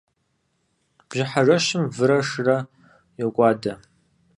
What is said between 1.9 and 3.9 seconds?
вырэ шырэ йокӀуадэ.